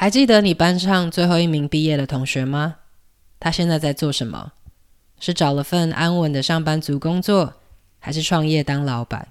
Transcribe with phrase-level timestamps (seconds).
[0.00, 2.76] 还记得你班上最后一名毕业的同学吗？
[3.38, 4.52] 他现在在做什么？
[5.20, 7.52] 是找了份安稳的上班族工作，
[7.98, 9.28] 还是创业当老板？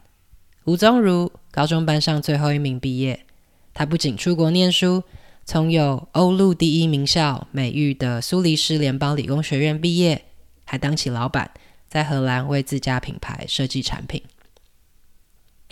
[0.66, 3.26] 吴宗儒，高中班上最后一名毕业。
[3.74, 5.02] 他不仅出国念书，
[5.44, 10.26] 从有欧陆第一名校美誉的苏黎世联邦理工学院毕业，
[10.66, 11.50] 还当起老板，
[11.88, 14.22] 在荷兰为自家品牌设计产品。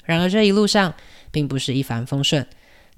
[0.05, 0.95] 然而这一路上
[1.29, 2.47] 并不是一帆风顺。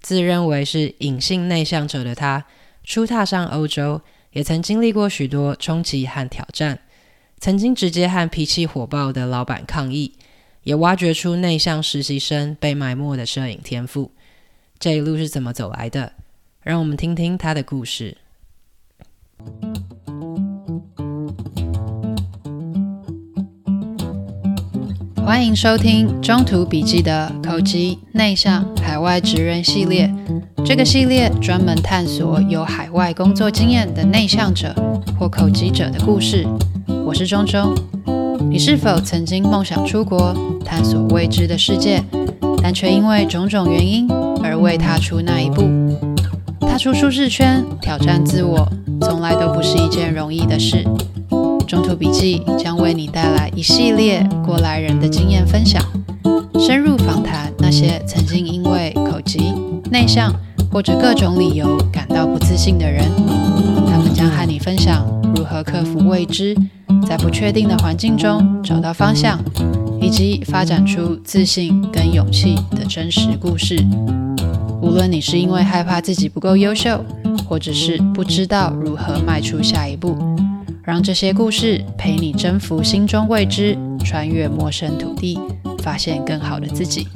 [0.02, 2.45] 自认为是隐性内向者的他，
[2.83, 4.01] 初踏上欧洲，
[4.32, 6.79] 也曾经历过许多冲击和挑战。
[7.39, 10.14] 曾经直接和脾气火爆的老板抗议，
[10.64, 14.11] 也挖掘出内向实习生被埋没的摄影天赋。
[14.77, 16.13] 这一路是怎么走来的？
[16.61, 18.18] 让我们听听他的故事。
[25.29, 30.11] 欢迎收听中途笔记的口吃内向海外职人系列。
[30.65, 34.73] 这个系列专门探索有海外工作经验的内向者
[35.19, 36.47] 或口吃者的故事。
[37.05, 37.75] 我是中中。
[38.50, 40.35] 你是否曾经梦想出国
[40.66, 42.03] 探索未知的世界，
[42.63, 44.11] 但却因为种种原因
[44.44, 45.61] 而未踏出那一步？
[46.61, 48.67] 踏出舒适圈，挑战自我，
[49.02, 50.83] 从来都不是一件容易的事。
[51.70, 55.80] 中途笔记将为你带来一系列过来人的经验分享，
[56.59, 59.53] 深入访谈那些曾经因为口疾、
[59.92, 60.34] 内向
[60.72, 63.06] 或者各种理由感到不自信的人。
[63.86, 66.58] 他们将和你分享如何克服未知，
[67.08, 69.40] 在不确定的环境中找到方向，
[70.02, 73.86] 以及发展出自信跟勇气的真实故事。
[74.81, 77.06] 无论你是因为害怕自己不够优秀，
[77.47, 80.17] 或者是不知道如何迈出下一步。
[80.83, 85.38] 让这些故事陪你征服心中未知，穿越陌生土地，
[85.83, 87.08] 发现更好的自己。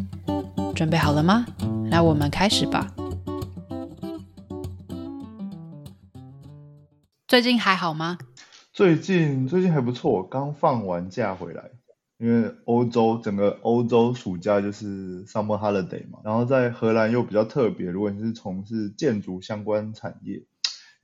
[0.75, 1.45] 准备好了吗？
[1.89, 2.93] 那我们开始吧。
[7.27, 8.17] 最近还好吗？
[8.71, 11.63] 最近最近还不错，刚放完假回来。
[12.19, 20.43] 因为欧洲整个欧洲暑假就是 summer holiday 嘛，然后在荷兰又比较特别，如果你是从事建筑相关产业。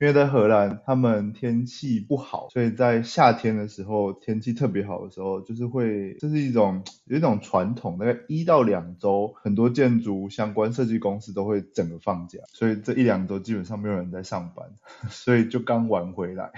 [0.00, 14.70] 因为在荷兰，他们天气不好，所以在夏天的时候，天气特别好的时候，就是会，这是一种有一种传统，大概一到两周，很多建筑相关设计公司都会整个放假，所以这一两周基本上没有人在上班，
[15.10, 16.50] 所以就刚玩回来。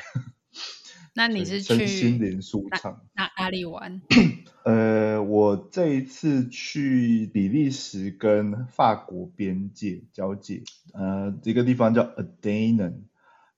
[1.15, 3.01] 那你是去心灵舒畅？
[3.15, 4.01] 那哪里玩？
[4.65, 10.63] 呃，我这一次去比利时跟法国边界交界，
[10.95, 13.03] 呃，一个地方叫 Adainen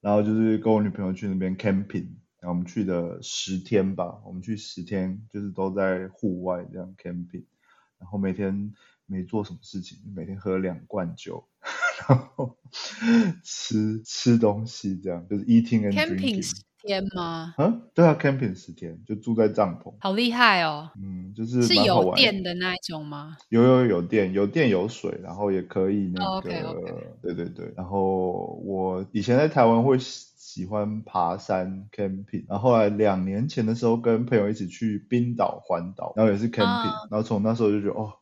[0.04, 7.44] 然后就是跟我女朋友去那边 camping，然后我们去的十天吧，我们去十天，就是都在户外这样 camping，
[7.98, 8.74] 然后每天
[9.06, 11.48] 没做什么事情，每天喝两罐酒，
[12.06, 12.58] 然后
[13.42, 16.52] 吃吃东西这样，就是 eating and drinking。
[16.86, 17.54] 天吗？
[17.56, 19.92] 啊，对啊，camping 十天，就住在帐篷。
[20.00, 20.90] 好厉害哦！
[21.00, 23.36] 嗯，就是是有电的那一种吗？
[23.48, 26.94] 有有有电，有电有水，然后也可以那个，oh, okay, okay.
[27.22, 27.72] 对对对。
[27.76, 38.12] 然后我以前在台湾会喜欢爬山 camping，然后后来两年前的时候跟朋友一起去冰岛环岛，然后也是 camping，、uh, 然后从那时候就觉得哦，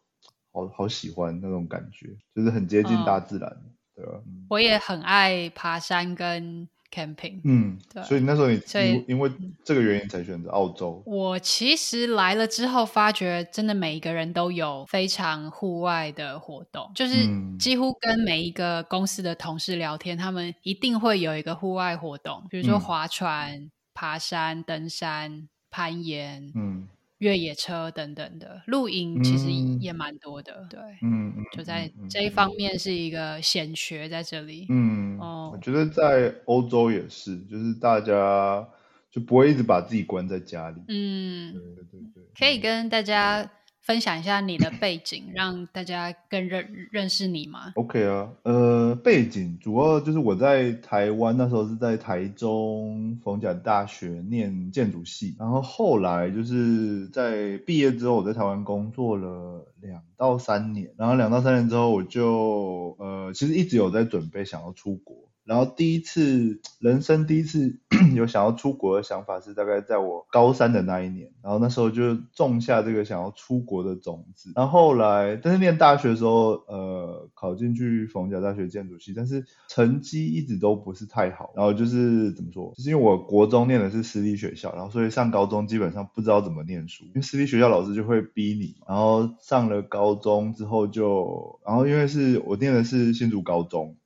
[0.53, 4.13] 好好喜欢那种感觉，就是很接近大自然，uh, 对吧？
[4.49, 6.69] 我也很爱爬山跟。
[6.93, 9.31] camping，嗯，对，所以那时候你因因为
[9.65, 11.03] 这个原因才选择澳洲。
[11.07, 17.27] 我其实来了之后，发觉真的每一个人都有非常户外的活动，就是
[17.59, 26.87] 几乎跟每一个公司的同事聊天，他们一定会有一个户外活动，比如说划船、嗯、爬山、登山、攀岩，嗯。
[27.23, 29.51] 越野车等等的露营其实
[29.81, 32.51] 也蛮多的，嗯、对，嗯，就在这一方。
[32.59, 38.69] 面是一个显学在这里，嗯，哦，我觉得在欧洲也是，就是大家
[39.11, 43.49] 就不会一直把自己关在家里，嗯，对对对，可以跟大家。
[43.83, 65.17] 分享一下你的背景， 让大家更认认识你吗？OK 啊，呃，背景主要就是我在台湾那时候是在台中逢甲大学念建筑系，然后后来就是在毕业之后，我在台湾工作了两到三年，然后两到三年之后，我就呃，其实一直有在准备想要出国。
[65.45, 67.81] 然后第一次人生第一次
[68.15, 74.53] 有想要出国的想法是大概在我高三的那一年，然后那时候就种下这个想要出国的种子。
[74.55, 81.53] 然后后来，但是念大学的时候，呃，考进去逢甲大学建筑系，但是成绩一直都不是太好。
[81.57, 88.77] 然后就是怎么说，就是因为我国中念的是私立学校，然后所以上高中基本上不知道怎么念书，因为私立学校老师就会逼你。
[88.89, 93.97] 然后上了高中之后就，然后因为是我念的是新竹高中。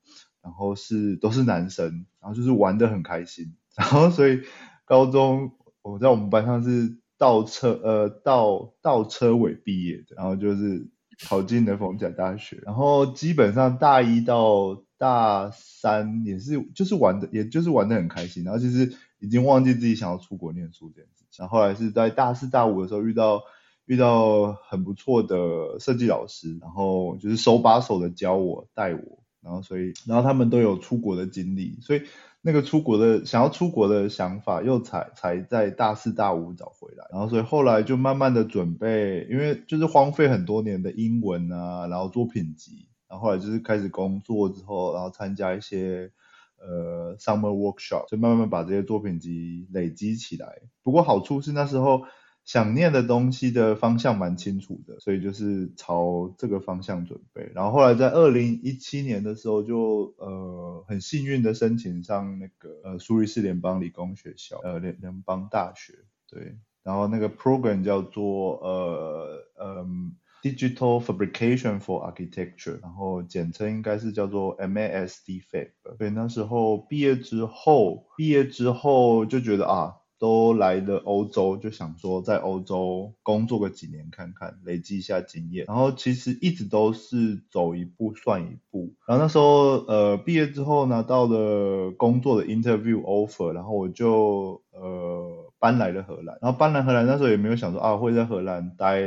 [0.43, 4.43] 然后是都是男生，然后就是玩的很开心，然后所以
[4.85, 5.53] 高中
[5.83, 10.89] 我在我们班上是倒车呃倒倒车尾毕业的，然后就是
[11.29, 23.43] 考进了逢甲大学，然后基本上大一到大三也是就是玩的，也就是玩的很开心，然后其实已经忘记自己想要出国念书这件事情，然后后来是在大四大五的时候遇到。
[23.89, 32.03] 遇到很不错的设计老师，然后就是手把手的教我带我，然后所以然后他们都有出国的经历，所以
[32.47, 46.13] 那个出国的想要出国的想法又才才在大四大五找回来，然后所以后来就慢慢的准备，因为就是荒废很多年的英文啊，然后作品集，然后后来就是开始工作之后，然后参加一些
[46.61, 50.47] 呃 summer workshop，就慢慢把这些作品集累积起来。
[50.85, 52.03] 不过好处是那时候。
[52.47, 57.51] 想念的东西的方向蛮清楚的，所以就是朝这个方向准备。
[57.53, 65.93] 然后后来在二零一七年的时候就，呃很幸运的申请上那个呃苏黎世联邦理工学校，呃联联邦大学，
[66.31, 66.57] 对。
[66.85, 69.87] 然后那个 program 叫做呃呃
[70.41, 75.71] Digital Fabrication for Architecture，然后简称应该是叫做 MASD-Fab。
[75.99, 79.97] 对，那时候毕业之后，毕业之后就觉得啊。
[80.19, 85.67] 都来了欧洲，就想说在欧洲工作个几年看看，累积一下经验。
[85.67, 88.95] 然后其实一直都是走一步算一步。
[89.07, 96.39] 然后那时候呃毕业之后拿到了工作的 interview offer，然后我就呃搬来了荷兰。
[96.41, 99.03] 然后搬来荷兰那时候也没有想说啊会在荷兰待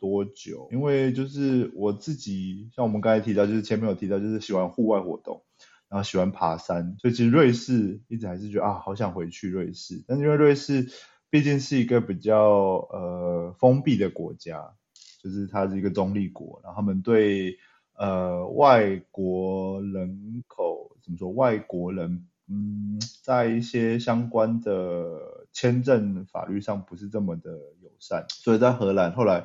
[0.00, 5.42] 多久，因为就是我自己像我们刚才提到，就是前面有提到就是喜欢户外活动。
[5.88, 10.04] 然后喜欢爬山，所以其实瑞士一直还是觉得啊，好想回去瑞士。
[10.06, 10.88] 但是因为瑞士
[11.30, 12.40] 毕竟是一个比较
[12.90, 14.74] 呃封闭的国家，
[15.22, 17.56] 就是它是一个中立国，然后他们对
[17.96, 27.50] 呃外国人口怎么说，外国人嗯，在一些相关的签证法律上不是这么的
[27.82, 29.44] 友善，所以在荷兰后来。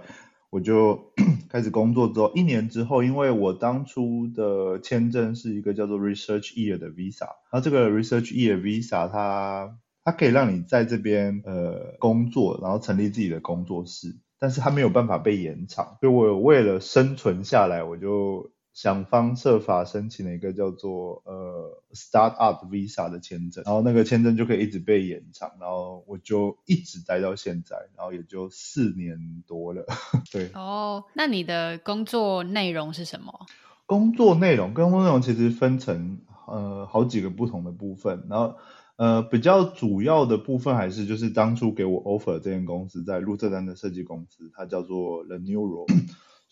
[0.53, 1.11] 我就
[1.50, 18.51] 开始工作之后，一年之后，因为我当初的签证是一个叫做 Research Year 的 Visa，然后这个 Research Year Visa 它它可以让你在这边呃工作，然后成立自己的工作室，但是它没有办法被延长，所以我为了生存下来，我就。
[18.73, 29.85] 想方设法申请了一个叫做呃 Startup Visa 的签证，然后那个签证就可以一直被延长，然后我就一直待到现在，然后也就四年多了。
[30.33, 30.49] 对。
[30.55, 33.45] 哦，那你的工作内容是什么？
[33.85, 38.55] 工作内容，工作内容其实分成呃好几个不同的部分，然后
[38.95, 45.85] 呃比较主要的部分还是就是当初给我 offer 这间公司在鹿特丹的设计公司，它叫做 The Neural。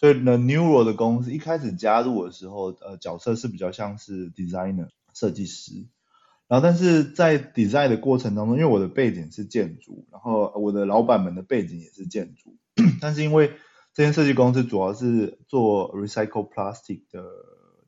[0.01, 5.85] 所以呢 Neural 的公司一开始加入的时候，呃，角色是比较像是 designer 设计师，
[6.47, 12.57] 然后但是在 design 的过程当中，因为我的背景是建筑，然后我的老板们的背景也是建筑，
[12.99, 13.51] 但是因为
[13.93, 17.23] 这间设计公司主要是做 recycle plastic 的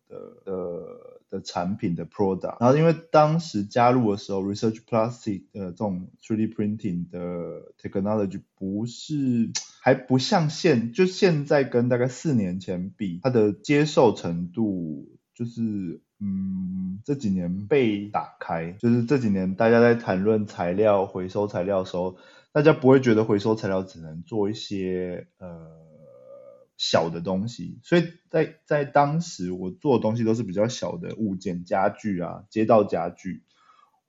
[0.08, 1.14] 的的。
[1.34, 9.50] 的产品的 product，然后因为当时加入的时候，research plastic 的这种 3D printing 的 technology 不是
[9.84, 22.16] 还不像现就现在跟大概四年前比，它的接受程度就是嗯这几年被打开，就是这几年大家在谈论材料回收材料的时候，
[22.54, 25.84] 大家不会觉得回收材料只能做一些呃。
[26.76, 33.44] 小的东西，所以在在当时我做的东西都是比较小的物件，家具啊，街道家具，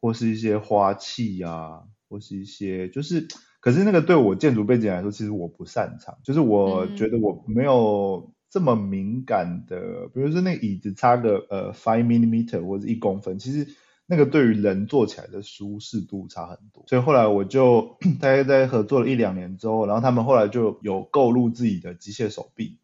[0.01, 3.29] 或是一些花器啊，或是一些就是，
[3.65, 13.67] 可是那个对我建筑背景来说，其实我不擅长，就是我觉得我没有这么敏感的，嗯、比如说那个椅子差个呃 five millimeter 或者一公分，其实。
[14.07, 22.77] 那个对于人坐起来的舒适度差很多，所以后来我就 大概在合作了一两年之后，然后他们后来就有购入自己的机械手臂，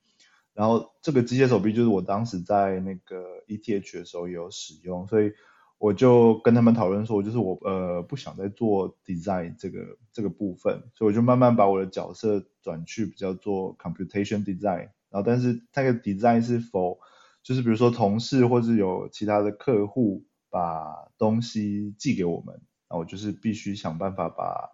[0.54, 5.32] 然后这个机械手臂就是我当时在那个 ETH 的时候也有使用，所以
[5.80, 17.00] 我就跟他们讨论说，就是我呃不想再做 design 这个这个部分，所以我就慢慢把我的角色转去比较做 computation design，然后但是那个 design 是否
[17.42, 20.24] 就是比如说同事或是有其他的客户。
[20.52, 24.70] 把东西寄给我们，那我就是必须想办法把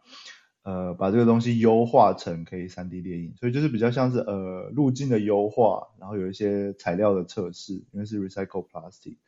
[0.62, 9.18] 呃把这个东西优化成可以 3D 列印，所以就是比较像是呃路径的优化，然后有一些材料的测试，因为是 recycle plastic。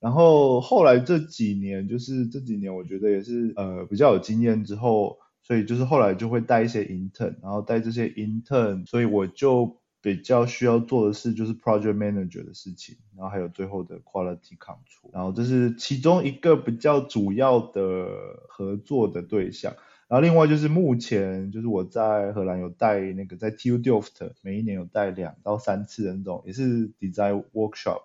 [0.00, 9.78] 然后后来这几年就是这几年我觉得也是呃比较有经验之后，所以就是后来就会带一些 intern，然后带这些 intern，所以我就。
[10.02, 18.06] 比较需要做的事就是 project manager 的事情，然后还有最后的 quality control，然后这是其中一个比较主要的
[18.46, 19.74] 合作的对象。
[20.06, 28.02] 然后另外就是目前就是我在荷兰有带那个在 TU Delft 每一年有带两到三次的那种也是 design workshop，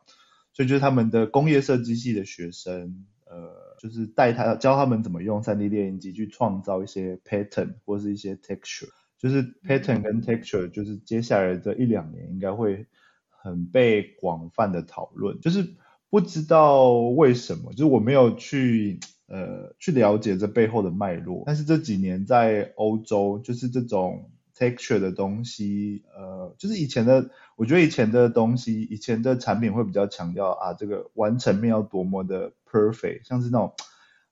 [0.54, 12.86] 所以就是他们的工业设计系的学生，呃，就是带他教他们怎么用 3D 列印机去创造一些 pattern 或是一些 texture，就是 pattern 跟 texture 就是接下来这一两年应该会
[13.30, 15.76] 很被广泛的讨论，就是
[16.10, 19.00] 不知道为什么，就是我没有去。
[19.28, 24.30] 呃，去了解这背后的脉络，但是这几年在欧洲，就是这种
[24.62, 33.74] texture 的东西，呃，就是以前的，我觉得以前的东西，以前的产品会比较强调啊，这个完成面要多么的 perfect，像是那种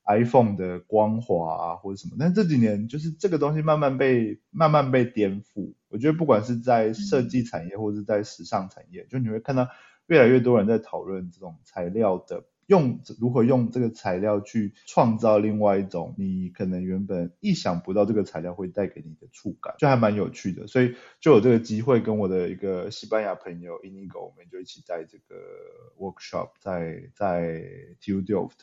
[0.05, 9.67] iPhone 的光滑啊或者什么，但这几年就是这个东西慢慢被慢慢被颠覆，我觉得不管是在设计产业或者是在时尚产业，就你会看到
[10.05, 12.43] 越来越多人在讨论这种材料的。
[12.69, 25.35] 用如何用这个材料去创造另外一种你可能原本意想不到这个材料会带给你的触感，就还蛮有趣的，所以就有这个机会跟我的一个西班牙朋友 Inigo，我们就一起在这个
[25.97, 27.63] workshop 在在
[28.01, 28.59] TU Delft，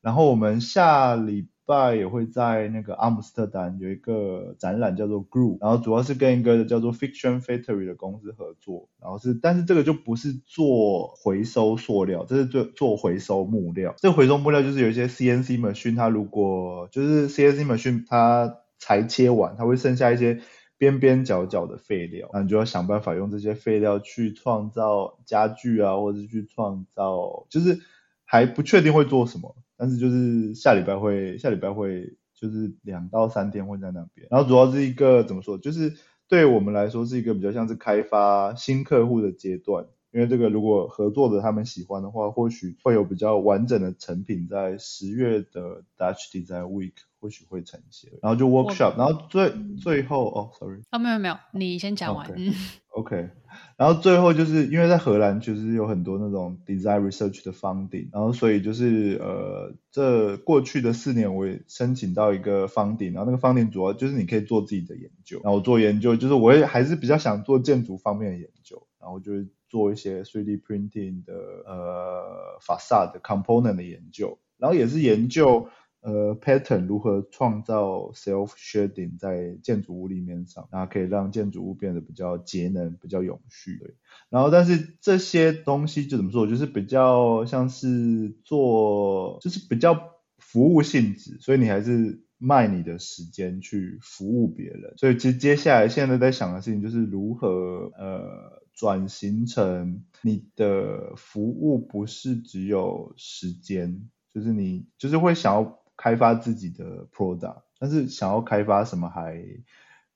[0.00, 1.48] 然后我们下礼。
[1.94, 13.94] 也会在那个阿姆斯特丹有一个展览叫做 Group，然后主要是跟一个叫做 Fiction Factory 的公司合作，然后是，但是这个就不是做回收塑料，这是做做回收木料。
[13.98, 20.40] 这回收木料就是有一些 CNC machine，它如果就是 CNC machine 它裁切完，它会剩下一些
[20.78, 27.80] 边边角角的废料，那你就要想办法用这些废料去创造家具啊，或者去创造，就是
[28.24, 29.54] 还不确定会做什么。
[29.80, 35.94] 但是就是下礼拜会，下礼拜会就是两到三天会在那边，然后主要是一个怎么说，就是
[36.28, 52.26] 对我们来说是一个比较像是开发新客户的阶段，因为这个如果合作的他们喜欢的话，或许会有比较完整的成品在十月的 Dutch Design Week 或许会呈现，然后就 workshop，然后最最后哦，sorry，哦没有没有，你先讲完。
[52.28, 52.54] Okay.
[52.90, 53.30] OK，
[53.76, 71.34] 然后最后就是因为在荷兰其实有很多那种 design research 的 funding，然后所以就是呃这过去的四年我也申请到一个 funding，然后那个 funding 主要就是你可以做自己的研究，然后我做研究就是我也还是比较想做建筑方面的研究，然后就是做一些 3D printing 的
[71.66, 75.68] 呃 facade 的 component 的研究，然后也是研究。
[76.02, 83.76] 呃，pattern 如何创造 self shading 在建筑物立面上，然后可以让建筑物变得比较节能、比较永续。
[83.76, 83.94] 对，
[84.30, 94.94] 然后但是这些东西就怎么说，就是比较像是做，就是比较服务性质，所以你还是卖你的时间去服务别人。
[94.96, 105.76] 所以其实接下来现在在想的事情就是如何呃转型成你的服务不是只有时间，就是你就是会想要。
[106.02, 109.38] 开发自己的 product，但是想要开发什么还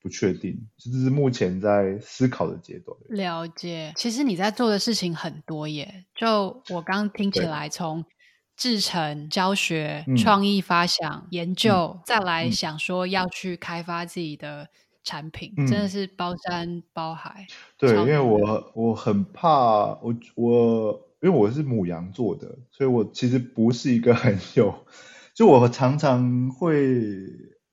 [0.01, 2.97] 不确定，这是目前在思考的阶段。
[3.09, 6.05] 了解，其实你在做的事情很多耶。
[6.15, 8.03] 就我刚听起来，从
[8.57, 14.67] 制成、教学、创意发想、嗯、研究，再来想说要去开发自己的
[15.05, 17.47] 产品，嗯、真的是包山包海。
[17.77, 24.85] 对，因为我我很怕我我，因为我是母羊座的，所以我其实不是一个很有。
[25.33, 27.27] 就我常常会，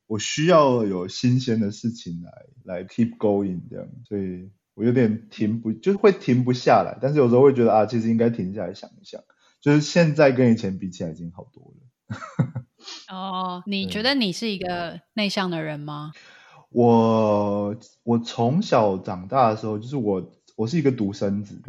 [0.07, 2.33] 我需要有新鲜的事情来
[2.65, 6.99] 来 keep going 这样，所以我有点停不，就是会停不下来。
[7.01, 9.23] 但是有时候会觉得啊，其实应该停下来想一想，
[9.61, 11.83] 就是现在跟以前比起来已经好多了。
[13.09, 16.13] 哦，你觉得你是一个内向的人吗？
[16.73, 21.63] 我我从小长大的时候，就是我我是一个独生子，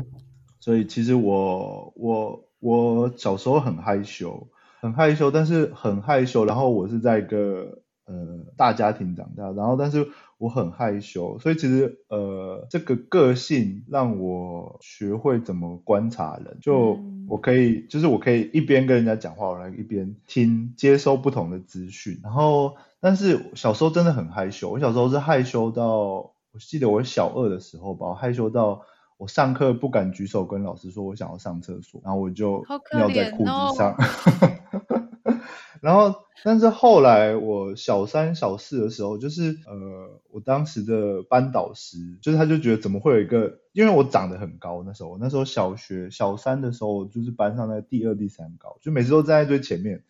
[0.59, 4.47] 所以其实我我我小时候很害羞。
[4.81, 6.43] 很害羞，但是很害羞。
[6.43, 16.57] 然后我是在一个呃大家庭长大，然后但是我很害羞，所以其实呃这个个性让我学会怎么观察人。
[16.59, 22.19] 就我可以，就是我可以一边跟人家讲话，我来一边听接收不同的资讯。
[22.21, 24.69] 然后，但是小时候真的很害羞。
[24.69, 28.83] 我小时候是害羞到，我记得我小二的时候吧，我害羞到。
[29.17, 33.93] 我上课不敢举手跟老师说我想要上厕所，然后我就尿在裤子上。
[33.93, 35.39] 哦、
[35.79, 50.03] 然后，但是后来我小三、小四的时候，就是呃，我当时的班导师，就是他就觉得怎么会有一个，因为我长得很高，那时候那时候小学小三的时候，就是班上的第二、第三高，就每次都站在最前面，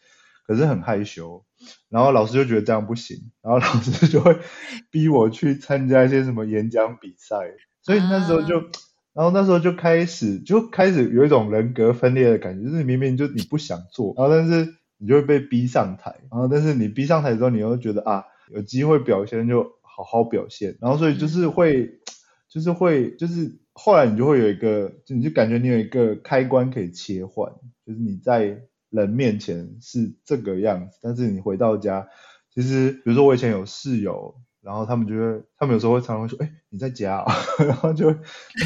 [0.45, 1.43] 可是很害羞。
[1.89, 4.37] 然后老师就觉得这样不行，然后老师就会
[4.91, 7.35] 逼我去参加一些什么演讲比赛。
[7.81, 8.65] 所以那时候就，啊、
[9.13, 21.99] 然后那时候就开始就开始有一种人格分裂的感觉，就是明明就你不想做，然后但是你就会被逼上台，然后但是你逼上台之后，你又觉得啊，有机会表现就好好表现，然后所以就是会，嗯、
[22.49, 27.53] 就是会，就是后来你就会有一个，就你就感觉你有一个开关可以切换，
[27.85, 28.61] 就是你在
[28.93, 32.07] 人面前是这个样子，但是你回到家，
[32.53, 34.35] 其实比如说我以前有室友。
[34.63, 37.33] 然后他们就会，他们有时候会常常说：“哎，你在家啊？”
[37.67, 38.09] 然后就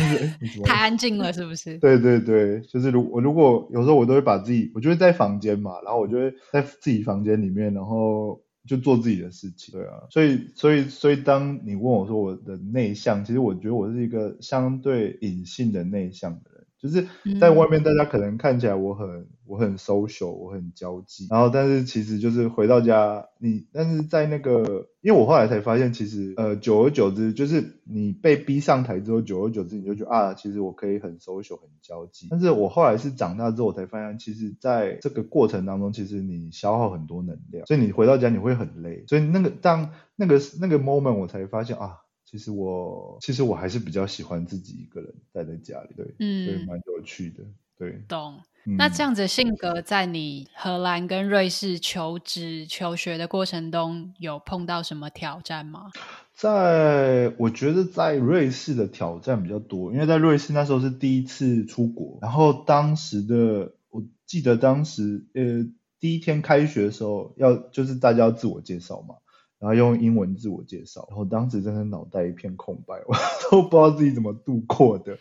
[0.63, 1.75] 太安静了，是不是？
[1.79, 9.73] 对对对，就是如我如果有时候我都会把自己，我就会在房间嘛，然后我就会在自己房间里面，然后就做自己的事情。
[9.73, 16.56] 对啊，所以所以所以当你问我说我的内向，其实我觉得我是一个相对隐性的内向的人。
[16.79, 17.07] 就是
[17.39, 32.27] 在外面，大家可能看起来我很、嗯、我很 social，我很交际，然后但是其实就是回到家，你但是在那个，因为我后来才发现，其实呃久而久之，就是你被逼上台之后，久而久之你就觉得啊，其实我可以很 social，很交际。
[32.29, 39.03] 但是我后来是长大之后，我才发现，其实在这个过程当中，其实你消耗很多能量，所以你回到家你会很累。
[39.07, 41.97] 所以那个当那个那个 moment，我才发现啊。
[42.29, 47.41] 其实我其实我还是比较喜欢自己一个人待在家里，对，嗯，对，蛮有趣的，
[47.77, 48.37] 对，懂。
[48.65, 55.89] 嗯、那这样子的性格，在你荷兰跟瑞士求职求学的过程中，有碰到什么挑战吗？
[56.33, 65.65] 在我觉得在瑞士的挑战比较多，因为在瑞士那时候是第一次出国，然后当时的我记得当时呃
[66.01, 69.15] 第一天开学的时候要就是大家要自我介绍嘛。
[69.59, 73.15] 然后用英文自我介绍，然后当时真的脑袋一片空白，我
[73.49, 75.17] 都不知道自己怎么度过的。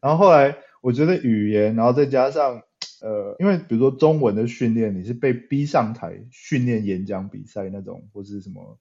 [0.00, 2.62] 然后后来我觉得语言，然后再加上
[3.00, 8.78] 呃，因为比如说中文的训练，你是被逼上台训练演讲比赛那种，或是什么。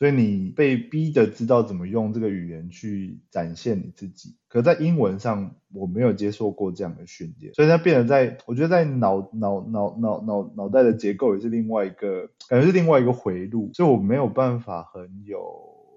[0.00, 15.38] 所以你被逼的知道怎么用这个语言去展现你自己，可在英文上我没有接受过这样的训练，所以它变得在，我觉得在脑脑脑脑脑脑袋的结构也是另外一个，感觉是另外一个回路，所以我没有办法很有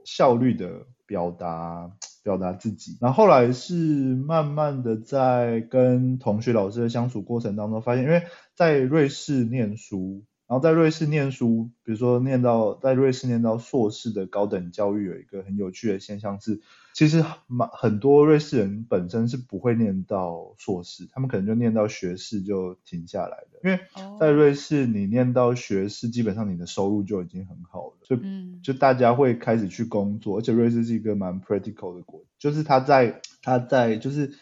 [0.03, 1.89] 效率的表达
[2.23, 2.97] 表达自己。
[2.99, 8.23] 然后后来是慢慢的在跟同学老师的相处过程当中发现，因为
[8.53, 10.25] 在瑞士念书。
[10.53, 16.61] 然后在瑞士念书，比如说念到在瑞士念到硕士的高等教育，有一个很有趣的现象是，
[16.93, 23.67] 其实蛮很多瑞士人本身是不会念到硕士，他们可能就念到学士就停下来的。
[23.67, 23.79] 因为
[24.19, 28.15] 在瑞士你念到学士，基本上你的收入就已经很好了，就
[28.61, 34.33] 就大家会开始去工作，而且瑞士是一个蛮 practical 的国，就是他在他在就是。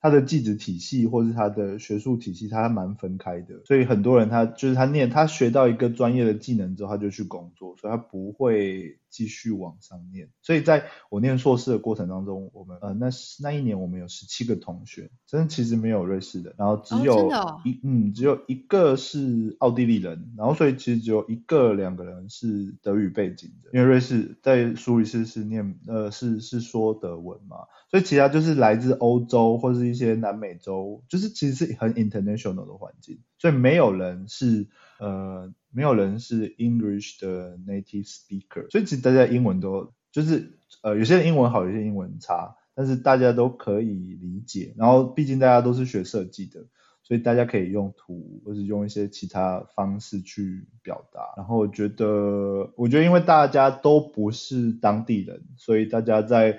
[0.00, 10.30] 他的技职体系或是他的学术体系，他蛮分开的，所以很多人他就是他念他学到一个专业的技能之后，他就去工作，所以他不会继续往上念。
[10.40, 13.08] 所以在我念硕士的过程当中，我们呃那
[13.40, 27.56] 那一年我们有十七个同学，真的其实没有瑞士的，然后只有一、哦哦、嗯只有一个是奥地利人，然后所以其实只有一个两个人是德语背景的，因为瑞士在苏黎世是念呃是是说德文嘛。
[27.90, 34.68] 所以其他就是来自欧洲或是一些南美洲，就是其实是很 international 的环境，所以没有人是
[35.00, 44.74] 呃没有人是 English 的 native speaker，所以其实大家英文都就是呃有些人英文好，有些英文差，但是大家都可以理解。
[44.76, 46.66] 然后毕竟大家都是学设计的，
[47.02, 51.20] 所以大家可以用图或是用一些其他方式去表达。
[51.36, 56.58] 然后我觉得我觉得因为大家都不是当地人，所以大家在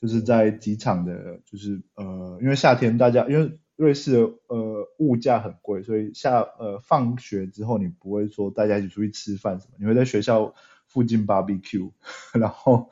[0.00, 10.54] 就是在机场的，就是呃，因为夏天大家因为瑞士的呃物价很贵，所以下呃放学之后你不会说大家一起出去吃饭什么，你会在学校
[10.86, 11.90] 附近 barbecue，
[12.38, 12.90] 然后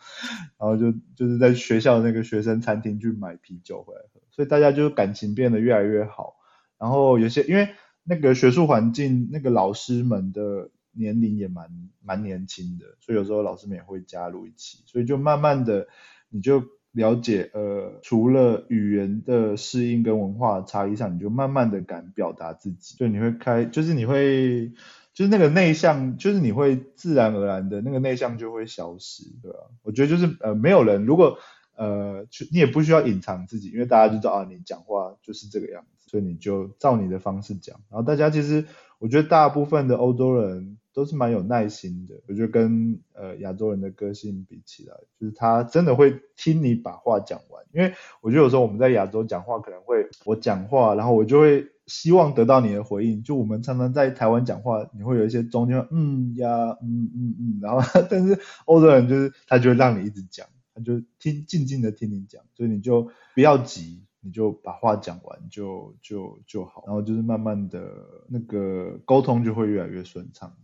[0.56, 6.36] 然后就就是在学校那个学生餐厅去买啤酒回来喝，所以大家就感情变得越来越好。
[6.78, 7.68] 然后有些因为
[8.02, 11.68] 那个学术环境，那个老师们的年龄也蛮
[12.00, 15.86] 蛮年轻的，所以有时候老师们也会加入一起，所以就慢慢的
[16.30, 16.64] 你就。
[16.98, 24.72] 了解，呃，除了语言的适应跟文化差异上，你就慢慢的敢表达自己，就你会开，就是你会，
[25.14, 29.58] 就是那个内向，就是你会自然而然的那个内向就会消失，对吧？
[29.84, 31.38] 我觉得就是，呃，没有人，如果，
[31.76, 38.64] 呃，你也不需要隐藏自己，因为大家就知道啊，你讲话就是这个样子，所以你就照你的方式讲，然后大家其实，
[38.98, 40.76] 我觉得大部分的欧洲人。
[40.98, 47.64] 都是蛮有耐心的，我觉得跟呃亚洲人的个性比起来，就是他真的会听你把话讲完。
[47.72, 53.22] 因为我觉得有时候我们在亚洲讲话可能会我讲话，然后我就会希望得到你的回应。
[53.22, 67.90] 就我们常常在台湾讲话，你会有一些中间嗯呀嗯嗯嗯，然后但是欧洲人就是他就会让你一直讲，他就听静静的听你讲，所以你就不要急，你就把话讲完就就就好，然后就是慢慢的
[68.28, 70.54] 那个沟通就会越来越顺畅。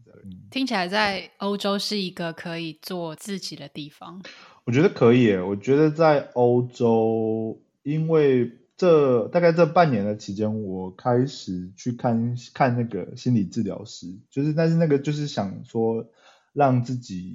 [0.50, 4.22] 听起来在欧洲是一个可以做自己的地方。
[4.64, 16.06] 我觉得可以耶，我觉得在欧洲，因为这大概这半年的期间，我开始去看看那个心理治疗师，就是但是那个就是想说
[16.52, 17.34] 让自己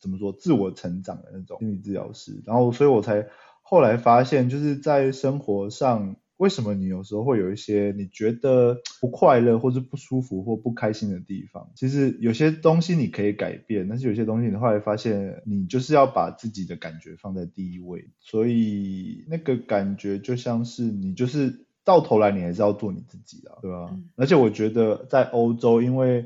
[0.00, 3.26] 怎么说自我成长的那种心理治疗师，然后所以我才
[3.70, 6.16] 后来发现，就是在生活上。
[6.40, 11.70] 为什么你有时候会有一些你觉得不快乐或是不舒服或不开心的地方？
[11.76, 23.90] 其实有些东西你可以改变，但是有些东西你后来发现你就是要把自己的感觉放在第一位，所以那个感觉就像是你就是到头来你还是要做你自己的，对吧？
[23.92, 24.08] 嗯。
[24.16, 26.24] 而且我觉得在欧洲，因为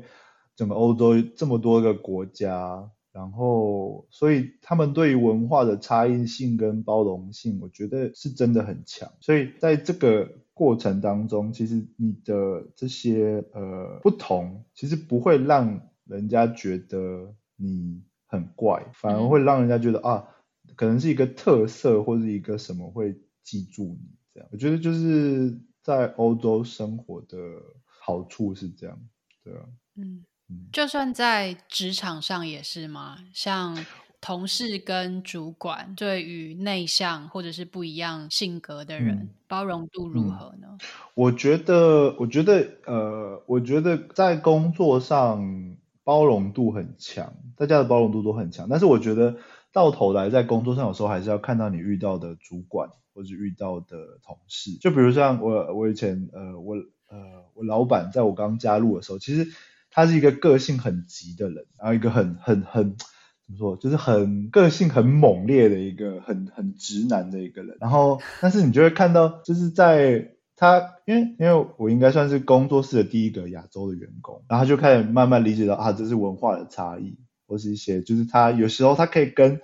[0.55, 2.89] 整个欧洲这么多个国家。
[3.15, 9.09] 然后，所以他们对于文化的差异性跟包容性，我觉得是真的很强。
[9.21, 20.27] 所以在这个过程当中，其实你的这些呃不同，其实不会让人家觉得你很怪，反而会让人家觉得啊，
[20.75, 24.49] 可能是一个特色或者一个什么会记住你这样。
[24.51, 27.37] 我觉得就是在欧洲生活的
[27.85, 28.99] 好处是这样，
[29.41, 30.25] 对啊，嗯。
[30.71, 33.17] 就算在职场上也是吗？
[33.33, 33.85] 像
[34.21, 40.77] 同事跟主管对于内向或者是不一样性格的人，嗯、包容度如何呢？
[41.13, 48.67] 我觉得，我觉得，呃，我觉得在工作上包容度很强，大家的包容度都很强。
[48.69, 49.37] 但是我觉得
[49.71, 54.75] 到头来在工作上，有时候还是要看到你遇到的主管或者遇到的同事。
[54.79, 56.75] 就比如像我，我以前，呃，我，
[57.07, 57.17] 呃，
[57.53, 59.47] 我老板在我刚加入的时候，其实。
[59.95, 67.77] 他是一个个性很急的人，然后一个很很很怎么说，就是很个性很猛烈的一个很很直男的一个人。
[67.79, 79.61] 然后，但是你就会看到，就是在他，因为因为我应该算是工作室的第一个亚洲的员工，然后他就开始慢慢理解到啊，这是文化的差异，或是一些就是他有时候他可以跟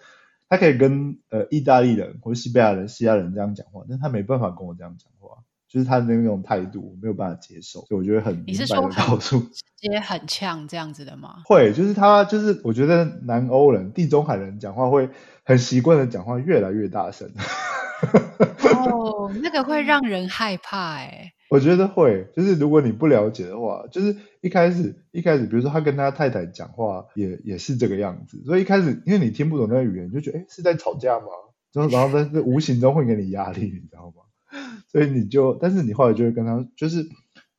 [0.48, 5.44] 他可以跟呃意大利人或西班牙人、西亚人这样讲话，但他没办法跟我这样讲话。
[5.72, 11.36] 就是他的那种态度，我没有办法接受，所以我觉得很明白的告诉，直接很呛这样子的吗？
[11.46, 15.10] 会，就是他，就是我觉得南欧人、地中海人讲话会
[15.46, 17.32] 很习惯的讲话越来越大声。
[18.76, 21.32] 哦，那个会让人害怕哎。
[21.50, 31.28] 我觉得会，就是如果你不了解的话，就是一开始一开始，比如说他跟他太太讲话也也是这个样子，所以一开始因为你听不懂那个语言，你就觉得哎是在吵架吗？
[31.74, 34.24] 然后然后在这无形中会给你压力，你知道吗？
[34.92, 37.08] 所以你就，但是你后来就会跟他，就是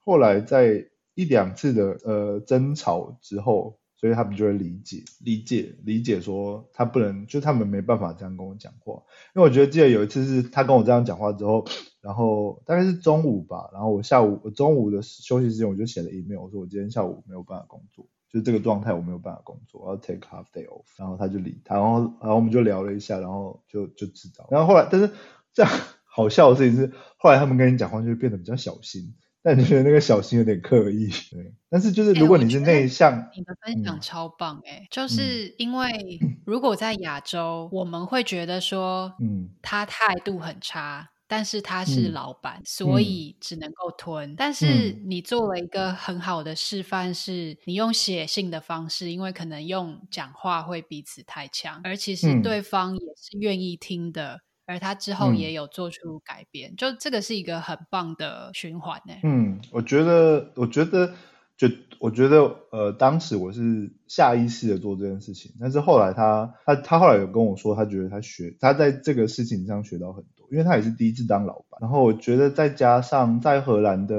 [0.00, 9.02] 后来在一两次的呃争吵之后，所以他们就会理解、理解、理解，说他不能，就他们没办法这样跟我讲话。
[9.34, 11.64] 因为我觉得记得有一次是他跟我这样讲话之后，
[12.00, 20.84] 然后大概是中午吧，然后我下午我中午的休息时间我就写了 email，我说我今天下午没有办法工作，就这个状态我没有办法工作，我要 take half day off。
[20.98, 24.48] 然后他就理他，然后然后我们就聊了一下，然后就就知道。
[24.50, 25.10] 然后后来，但是
[25.52, 25.70] 这样。
[26.14, 31.54] 好笑的事情是，后来他们跟你讲话就会变得比较小心，但你觉得那个小心有点刻意，对。
[31.70, 44.34] 但是就是如果你是内向，欸、你的分享超棒哎、欸嗯，就是因为如果在亚洲、嗯，我们会觉得说，嗯，他态度很差，但是他是老板、嗯，所以只能够吞、嗯。
[44.36, 54.42] 但是你做了一个很好的示范，是你用写信的方式，因为可能用讲话会彼此太强，而其实对方也是愿意听的。
[54.72, 59.12] 而他之后也有做出改变，嗯、就这个是一个很棒的循环呢。
[59.22, 61.12] 嗯，我觉得，我觉得，
[61.58, 61.68] 就
[62.00, 71.78] 我觉得，呃，当时我是下意识的做这件事情，但是后来他，他，他后来有跟我说，他觉得他学，他在这个事情上学到很多，因为他也是第一次当老板。
[71.82, 74.16] 然后我觉得再加上在荷兰的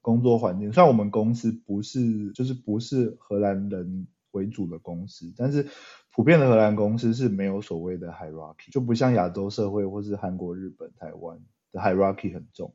[0.00, 5.68] 工作环境，虽然我们公司不是，就是不是荷兰人为主的公司，但是。
[6.14, 11.40] 普遍的荷兰公司是没有所谓的 hierarchy，就不像亚洲社会或是韩国、日本、台湾
[11.72, 12.72] 的 hierarchy 很重，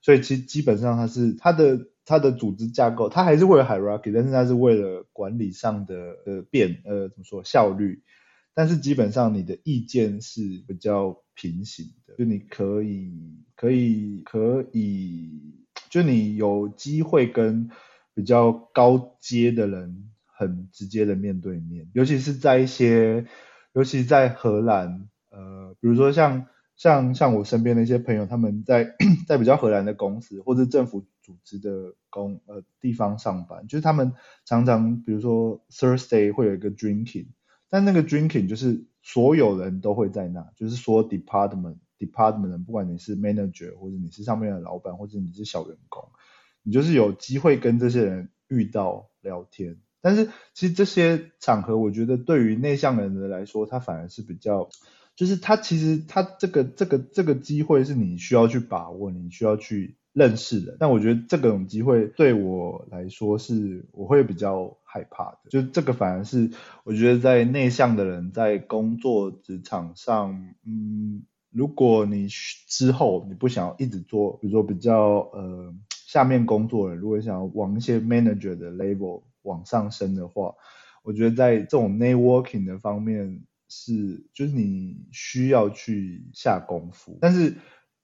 [0.00, 8.02] 所以其基本上它是它的它的组织架构，它还是会有 hierarchy，但是它是为了管理上的呃变呃怎么说效率，
[8.54, 13.12] 但是基本上你的意见是比较平行的，就你可以
[13.54, 15.30] 可以可以，
[15.90, 17.68] 就你有机会跟
[18.14, 20.08] 比较高阶的人。
[20.38, 23.26] 很直接的面对面，尤其是在一些，
[23.72, 26.46] 尤其在荷兰，呃，比如说像
[26.76, 28.94] 像像我身边的一些朋友，他们在
[29.26, 34.12] 在比较荷兰的公司或者政府组织的公呃地方上班，就是他们
[34.44, 37.26] 常常比如说 Thursday 会有一个 drinking，
[37.68, 46.08] 但那个 drinking 就是所有人都会在那，就是说 department department 人，不管你是 manager 或者你是上面的老板，或者你是小员工，
[46.62, 49.80] 你就是有机会跟这些人遇到聊天。
[50.00, 54.68] 但是其实这些场合，我觉得对于内向的人来说，他反而是比较，
[55.16, 59.96] 就是他其实他这个这个这个机会是你需要去把握，你需要去。
[60.14, 66.50] 认识的，但我觉得这种机会对我来说是我会比较害怕的，就这个反而是
[66.82, 72.26] 我觉得在内向的人在工作职场上，嗯，如果你
[72.66, 80.54] 之后你不想要一直做，比如说比较呃下面工作的，如果想要往一些 manager 的 level 往上升的话，
[81.02, 87.54] 我觉得在这种 networking 的方面是就是你需要去下功夫，但是。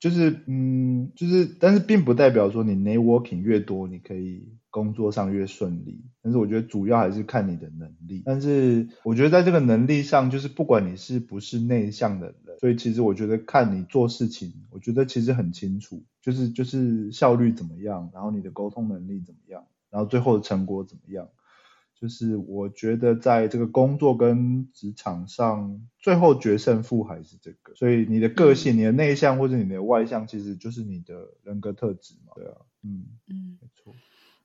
[0.01, 6.05] 就是嗯，就是，但是并不代表说你 networking 越多，你可以工作上越顺利。
[6.21, 8.23] 但是我觉得主要还是看你的能力。
[8.27, 21.29] 但是我觉得在这个能力上，就是不管你是不是内向的人，所以其实我觉得看你做事情，我觉得其实很清楚，就是就是效率怎么样，然后你的沟通能力怎么样，然后最后的成果怎么样。
[21.95, 27.75] 就是我觉得在这个工作跟职场上，最后决胜负还是这个。
[27.77, 32.33] 所以你的个性、嗯、你的内向或者你的外向，其实就是你的人格特质嘛。
[32.35, 33.95] 对啊，嗯嗯，没错。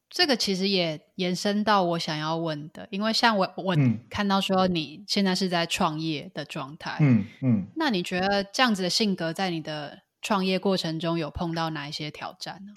[0.10, 3.76] 这个其实也延伸到我想要问的，因为像我我
[4.10, 12.74] 看到说你现在是在创业的状态，嗯嗯，那你觉得这样子的性格在你的创业过程中有碰到哪一些挑战呢？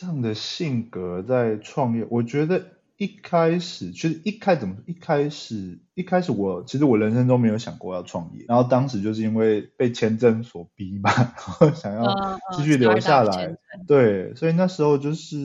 [0.00, 2.77] 这样的性格在创业，我觉得。
[2.98, 4.82] 一开始其实一开始怎么说？
[4.86, 15.36] 一开始一开始我其实我人生中没有想过要创业，然后当时就是因为被签证所逼嘛， 然后想要继续留下来，嗯嗯、对，所以那时候就是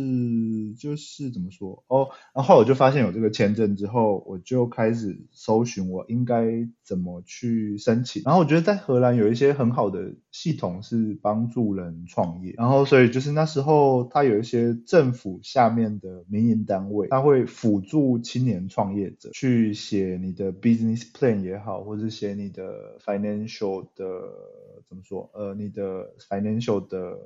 [0.79, 17.42] 就是怎么说哦，然后我就发现有这个签证之后，我就开始搜寻我应该怎么去申请，然后我觉得在荷兰有一些很好的系统是帮助人创业，然后所以就是那时候他有一些政府下面的民营单位，他会。
[17.45, 24.06] 辅助青年创业者去写你的 business plan 也好，或是写你的 financial 的
[24.88, 25.29] 怎么说？
[25.34, 27.17] 呃，你的 financial 的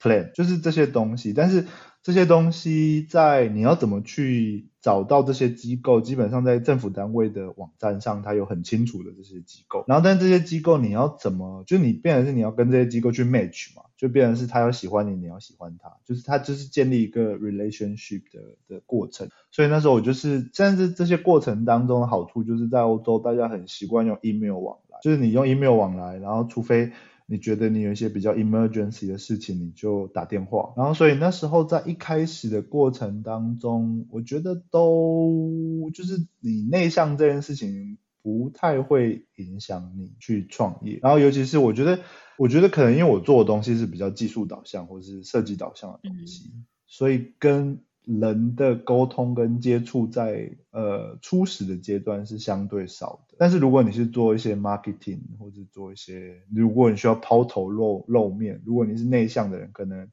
[0.00, 1.32] plan，就是这些东西。
[1.32, 1.66] 但是
[2.04, 6.02] 这些东西在你要怎么去找到这些机构？
[6.02, 9.86] 基本上在政府单位的网站上，它有很清楚的这些机构。
[9.88, 11.64] 然后，但这些机构你要怎么？
[11.66, 13.84] 就你变成是你要跟这些机构去 match 嘛？
[13.96, 19.30] 就变成是他要喜欢你，你要喜欢他，就是他就是建立一个 relationship 的的过程。
[19.50, 26.92] 所以那时候我就是，但是这些过程当中的好处就是在欧洲，大家很习惯用 email 往来，就是你用 email 往来，然后除非
[27.26, 30.72] 你觉得你有一些比较 emergency 的事情，你就打电话。
[30.76, 40.98] 然后所以那时候在一开始的过程当中，我觉得都就是你内向这件事情不太会影响你去创业。
[41.02, 42.00] 然后尤其是我觉得。
[42.36, 53.34] 我觉得可能因为我做的东西是比较技术导向或者是设计导向的东西，嗯、所以跟人的沟通跟接触在呃初始的阶段是相对少的。
[53.38, 60.08] 但是如果你是做一些 marketing 或者做一些，如果你需要抛头露露面，如果你是内向的人，可能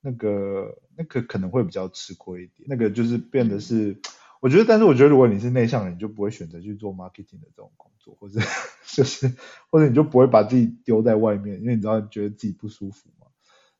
[0.00, 2.66] 那个那个可能会比较吃亏一点。
[2.68, 3.96] 那个就是变得是，
[4.40, 8.40] 我觉得，但是我觉得如果你是内向的人，你就不会选择去做 marketing 的这种工作，或者
[8.94, 9.32] 就是。
[9.70, 13.25] 或者你就不会把自己丢在外面，因为你知道觉得自己不舒服嘛。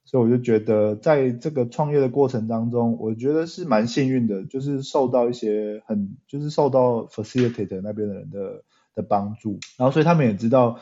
[0.07, 8.63] 所以我就觉得在这个创业的过程当中，我觉得是蛮幸运的，就是受到一些很，就是受到 facilitator 那边的人的
[8.95, 9.59] 的帮助。
[9.77, 10.79] 然后所以他们也知道，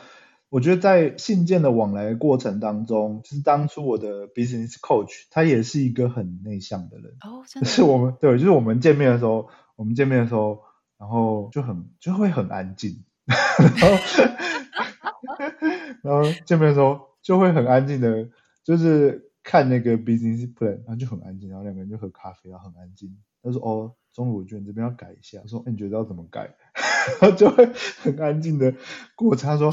[0.49, 7.11] 我觉得在信件的往来的过程当中，就是当初我的 business coach 他也是一个很内向的人。
[7.21, 7.67] 哦，真的。
[7.67, 10.59] 就是我们对，就是我们见面的时候，我们见面的时候，
[10.97, 13.97] 然后就很就会很安静， 然后。
[16.03, 18.29] 然后见面的时候就会很安静的，
[18.65, 23.15] 就是看那个 business plan，然后就很安静，然后两个人就喝咖啡，然后很安静。
[23.43, 26.51] 他说：“哦，中午我觉得你这边要改一下。”我说：“哎，你觉得要怎么改？”
[27.21, 27.63] 然后就会
[28.01, 28.73] 很安静的
[29.15, 29.47] 过程。
[29.47, 29.71] 他说：“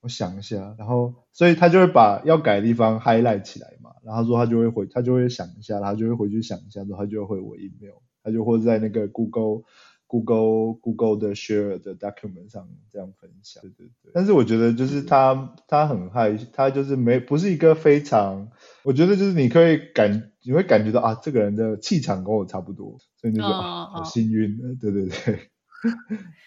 [0.00, 3.90] 我想一下。”然后所以他就会把要改的地方 highlight 起来嘛。
[4.04, 9.64] 然后他说他就会回，他就会想一下，然后就会回去想一下，之后他就会回我 email，他就会在那个 Google。
[10.08, 14.10] Google Google 的 share 的 document 上这样分享，对对对。
[14.14, 18.48] 但是我觉得就是他他很害，他就是没不是一个非常，
[18.82, 25.50] 我觉得就是你可以感你会感觉到啊，这个人的气场跟我差不多，所以你就觉得、哦、啊好幸运，对对对。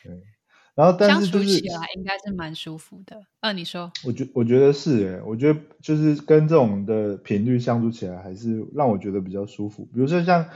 [0.04, 0.24] 对，
[0.74, 3.22] 然后但是就是相处起来应该是蛮舒服的。
[3.42, 3.92] 啊，你说？
[4.04, 9.86] 我觉我觉得是诶，我觉得就是跟这种的频率相处起来，还是让我觉得比较舒服。
[9.94, 10.48] 比如说像。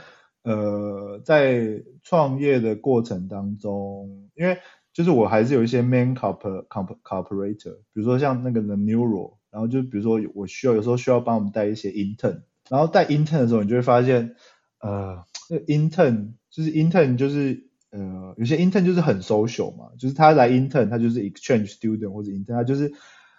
[0.46, 4.58] 呃，在创业的过程当中，因为
[4.92, 14.36] 就是我还是有一些 main corp corp corporator，比如说像那个 the neural，然后就比如说我需要有时候需要帮我们带一些 intern，然后带 intern 的时候，你就会发现，
[14.78, 22.92] 呃，那 intern 就是 intern 就是呃有些 intern 就是很 social 嘛，就是他来 intern 他就是 exchange student 或者 intern 他就是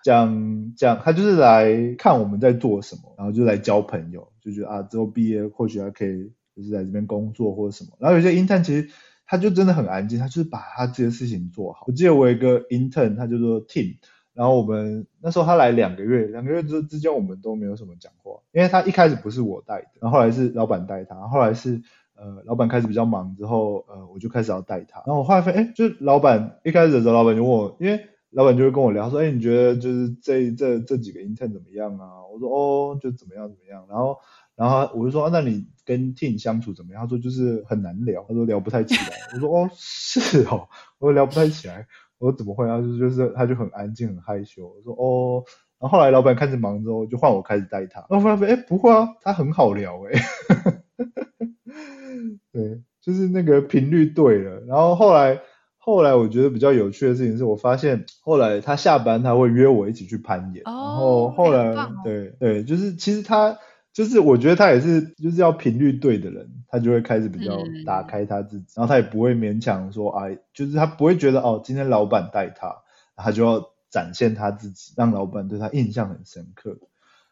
[0.04, 8.90] 讲讲他就是来看我们在做什么，然后就来交朋友，就觉得啊之后毕业或许还可以就是在这边工作或者什么，然后有些 intern 其实。
[9.30, 11.84] 他就真的很安静，他就是把他这些事情做好。
[11.88, 13.98] 我记得我有一个 intern，他就说 Tim，
[14.34, 21.82] 然后我们那时候他来两个月，两个月之之间我们都没有什么讲话，因为他一开始不是我带的，然后后来是老板带他，后来是
[22.16, 32.24] 呃老板开始比较忙之后，呃我就开始要带他，然后我后来发现，哎，就是老板一开始的时候，老板就问我，因为老板就会跟我聊，说，哎你觉得就是这这这几个 intern 怎么样啊？
[32.34, 34.20] 我说哦就怎么样怎么样，然后。
[34.58, 37.04] 然后我就说，啊，那你跟 Tin 相处怎么样？
[37.04, 39.16] 他说就是很难聊，他说聊不太起来。
[39.36, 40.68] 我说哦，是哦，
[40.98, 41.86] 我说聊不太起来。
[42.18, 42.66] 我说怎么会？
[42.66, 44.68] 他说就是他就很安静，很害羞。
[44.68, 45.44] 我说哦，
[45.80, 48.04] 然后后来老板开始忙之后，就换我开始带他。
[48.10, 50.20] 然后发现哎不会啊，他很好聊哎。
[52.52, 54.62] 对，就是那个频率对了。
[54.62, 55.40] 然后后来
[55.78, 60.64] 后来我觉得比较有趣的事情是我发现后来他下班他会约我一起去攀岩。
[60.66, 60.72] 哦。
[60.72, 63.56] 然后后来对对，就是其实他。
[63.98, 72.76] 就是我觉得他也是，就是要频率对的人，他就会开始比较打开他自己，嗯、然后他也不会勉强说，哎，就是他不会觉得哦，今天老板带他，
[73.16, 76.78] 他就要展现他自己，让老板对他印象很深刻。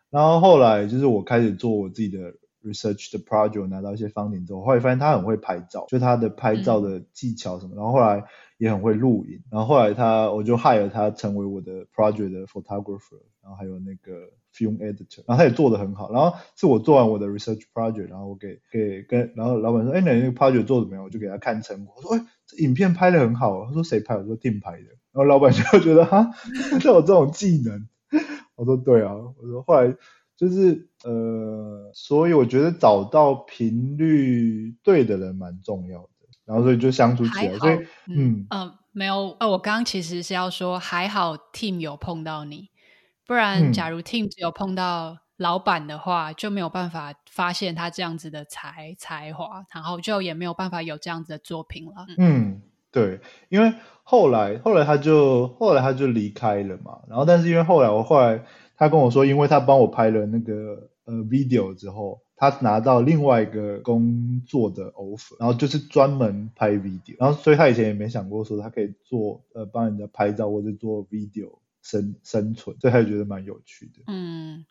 [0.09, 8.23] 然后后来就是我开始做我自己的 research 的 project，拿到一些 funding 之后，后来发现他很会拍照，就他的拍照的技巧什么，嗯、然后后来
[8.57, 14.31] 也很会录影，然后后来他我就 hire 他成为我的 project 的 photographer，然后还有那个。
[14.55, 21.03] Film editor，然后他也做得很好，然后是我做完我的 research project，然后我给给跟，然后老板说，哎，那你那个 project 做得怎么样？
[21.03, 23.65] 我就给他看成果，我说，哎，这影片拍得很好。
[23.65, 24.15] 他说谁拍？
[24.15, 24.87] 我说 Tim 拍的。
[25.11, 26.31] 然后老板就觉得哈，
[26.79, 27.87] 就有这种技能。
[28.55, 29.93] 我说对啊，我说后来
[30.37, 36.09] 就是呃，所以我觉得找到频率对的人蛮重要的，
[36.45, 37.57] 然后所以就相处起来。
[37.57, 37.75] 所以
[38.07, 42.69] 嗯嗯，没有，呃，我刚刚其实是要说还好 Tim 有碰到你。
[43.27, 52.05] 不然，假如 Tim 只有碰到老板的话，嗯、就没有办法发现他这样子的才才华，然后就也没有办法有这样子的作品了。
[52.19, 52.61] 嗯，
[52.91, 58.43] 对，因为后来后来他就后来他就离开了嘛，然后但是因为后来我后来
[58.77, 71.57] 他跟我说，因为他帮我拍了那个呃 video 之后，他拿到另外一个工作的 offer，然后就是专门拍 video，然后所以他以前也没想过说他可以做呃帮人家拍照或者做 video。
[71.85, 74.01] 生生存，所以他就觉得蛮有趣的。
[74.07, 74.65] 嗯，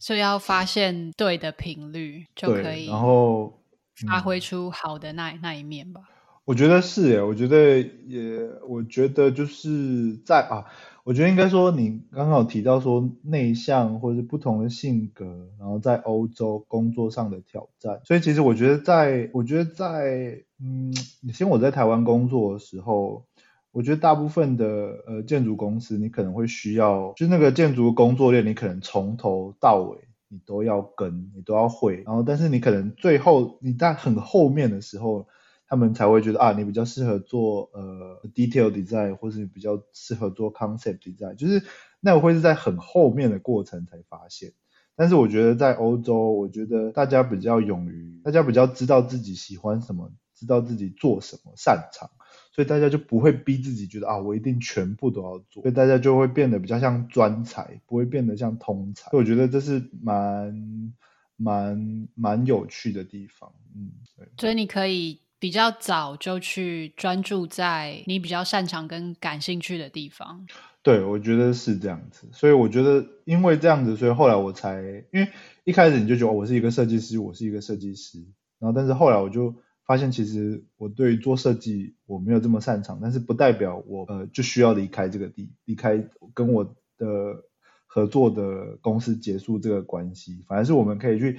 [0.00, 3.62] 所以要发现对的频率，就可以然后
[4.08, 6.00] 发挥出好的那、嗯、那一面吧。
[6.44, 10.64] 我觉得是耶，我觉得也，我觉得就是在啊，
[11.04, 18.00] 我觉得应该说你刚刚有提到说内向或者是不同的性格，然后在欧洲工作上的挑战。
[18.04, 20.92] 所以其实我觉得在，我觉得在，嗯，
[21.22, 23.24] 以前我在台湾工作的时候。
[23.70, 24.66] 我觉得大部分的
[25.06, 32.02] 呃建筑公司，你可能会需要，就是那个建筑工作链，你可能从头到尾你都要跟，你都要会。
[32.02, 35.28] 然后，但是你可能最后你在很后面的时候，
[35.68, 41.62] 他们才会觉得啊，你比较适合做呃 detail design，或是你比较适合做 concept design，就是
[42.00, 44.52] 那我会是在很后面的过程才发现。
[44.96, 52.10] 但是我觉得在欧洲，我觉得大家比较勇于，大家比较知道自己喜欢什么，知道自己做什么，擅长。
[52.58, 59.08] 所以大家就不会逼自己觉得啊，我一定全部都要做，所以大家就会变得比较像专才，不会变得像通才。
[59.12, 60.92] 所以我觉得这是蛮
[61.36, 64.26] 蛮蛮有趣的地方，嗯，对。
[64.38, 70.44] 所以你可以比较早就去专注在你比较擅长跟感兴趣的地方。
[70.82, 72.28] 对，我觉得是这样子。
[72.32, 75.28] 所以我觉得因为这样子，所以后来我才，因为
[75.62, 78.18] 一开始你就觉得我是一个设计师，我是一个设计师，
[78.58, 79.54] 然后但是后来我就。
[79.88, 87.42] 发现其实我对于做设计我没有这么擅长，但是不代表我呃就需要离开这个地，离开跟我的
[87.86, 91.38] 合作的公司结束这个关系，反而是我们可以去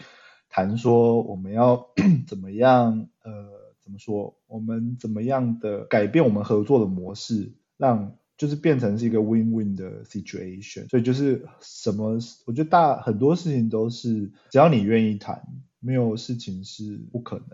[0.50, 1.90] 谈说我们要
[2.28, 3.32] 怎么样呃
[3.82, 10.90] 怎么说，我们怎么样的改变我们合作的模式，让就是变成是一个 win-win 的 situation。
[10.90, 15.48] 所以就是什么，我觉得大很多事情都是只要你愿意谈，
[15.80, 17.48] 没有事情是不可能。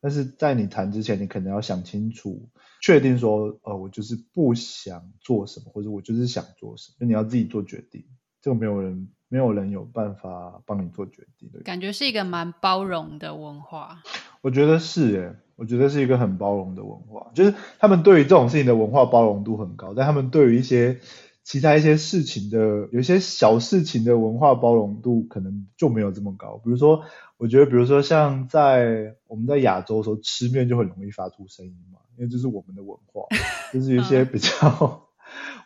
[0.00, 2.48] 但是在你谈之前，你可能要想清楚，
[2.80, 8.04] 确定说，呃，我就是不想做什么，或者我就是想做什么，那你要自己做决定，
[8.40, 11.60] 这个没有人没有人有办法帮你做决定的。
[11.60, 14.02] 感觉是一个蛮包容的文化。
[14.40, 21.00] 我觉得是耶，我觉得是一个很包容的文化，就是他们对于这种事情的文化包容度很高，但他们对于一些
[21.48, 26.60] 其他一些事情的，有些小事情的文化包容度可能就没有这么高。
[26.62, 27.02] 比如说，
[27.38, 33.22] 我觉得，比如说像在我们在亚洲的时候吃面就很容易发出声音嘛，因为这是我们的文化，
[33.72, 35.08] 就是一些比较。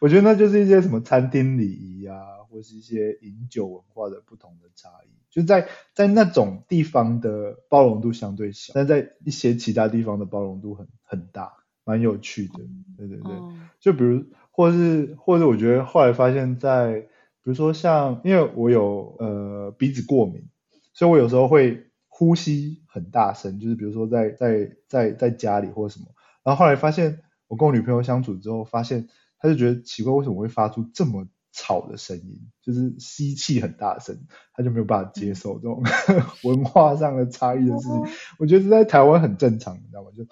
[0.01, 2.17] 我觉得那就是一些什么餐厅礼仪啊，
[2.49, 11.53] 或是一些饮酒文化的不同的差异，就在在那种地方的包容度相对小，但在一些其他地方的包容度很很大，
[11.85, 12.61] 蛮有趣的。
[12.97, 17.09] 对对对，嗯、就比如或是或者我觉得后来发现在，在比
[17.51, 20.49] 如说像因为我有呃鼻子过敏，
[20.95, 26.07] 所以我有时候会呼吸很大声，就是比如说在在在在家里或什么，
[26.45, 29.09] 然后后来发现我跟我女朋友相处之后发现。
[29.45, 32.49] 她就觉得奇怪，为什么会发出这么吵的声音？
[32.63, 34.17] 就是吸气很大声，
[34.55, 35.83] 她就没有办法接受这种
[36.49, 38.05] 文化上的差异的事情。
[38.39, 40.11] 我觉得在台湾很正常，你知道吗？
[40.17, 40.25] 就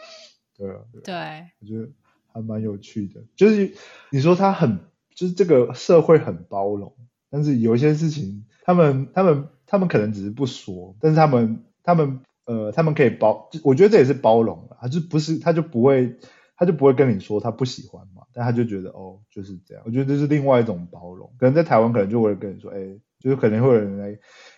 [0.57, 1.12] 对啊，对，
[1.61, 1.89] 我觉得
[2.33, 3.22] 还蛮有趣的。
[3.37, 3.72] 就是
[4.11, 4.78] 你说他很，
[5.14, 6.93] 就是这个社会很包容，
[7.31, 16.16] 但是有一些事情，他们、他们、他们可能只是不说，但是他们、他们呃，他们可以包，我觉得这也是包容的，他就不是，他就不会。
[16.61, 19.83] 他就不会跟你说他不喜欢嘛，但他就觉得哦，就是这样。
[19.87, 22.78] 我觉得这是另外一种包容，可能在台湾可能就会跟你说，哎，
[23.18, 24.14] 就是可能会有人来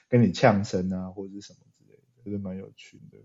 [0.09, 3.19] 跟你呛声啊，或者是什么之类的，就是蛮有趣的。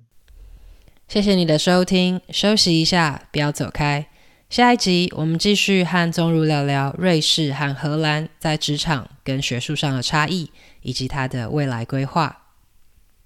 [1.07, 4.07] 谢谢你的收听，休息一下，不要走开。
[4.49, 10.49] 下一集我们继续和宗儒聊聊瑞士和荷兰在职场跟学术上的差异，
[10.81, 12.46] 以及他的未来规划。